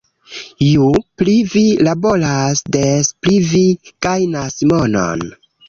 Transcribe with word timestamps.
Ju 0.67 0.87
pli 1.21 1.35
vi 1.51 1.63
laboras, 1.89 2.65
des 2.77 3.13
pli 3.27 3.39
vi 3.53 3.63
gajnas 4.09 4.61
monon 4.75 5.27